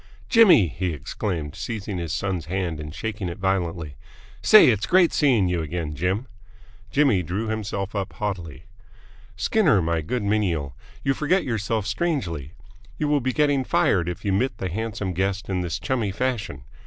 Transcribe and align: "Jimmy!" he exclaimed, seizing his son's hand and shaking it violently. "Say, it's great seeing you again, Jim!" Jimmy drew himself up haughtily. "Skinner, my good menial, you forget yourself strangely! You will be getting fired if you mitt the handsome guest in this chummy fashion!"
"Jimmy!" 0.29 0.67
he 0.67 0.93
exclaimed, 0.93 1.55
seizing 1.55 1.99
his 1.99 2.11
son's 2.11 2.45
hand 2.47 2.79
and 2.79 2.91
shaking 2.91 3.29
it 3.29 3.37
violently. 3.37 3.93
"Say, 4.41 4.69
it's 4.69 4.87
great 4.87 5.13
seeing 5.13 5.47
you 5.47 5.61
again, 5.61 5.93
Jim!" 5.95 6.25
Jimmy 6.89 7.21
drew 7.21 7.49
himself 7.49 7.93
up 7.93 8.13
haughtily. 8.13 8.63
"Skinner, 9.35 9.79
my 9.79 10.01
good 10.01 10.23
menial, 10.23 10.75
you 11.03 11.13
forget 11.13 11.43
yourself 11.43 11.85
strangely! 11.85 12.53
You 12.97 13.09
will 13.09 13.21
be 13.21 13.31
getting 13.31 13.63
fired 13.63 14.09
if 14.09 14.25
you 14.25 14.33
mitt 14.33 14.57
the 14.57 14.69
handsome 14.69 15.13
guest 15.13 15.49
in 15.49 15.61
this 15.61 15.77
chummy 15.77 16.11
fashion!" 16.11 16.63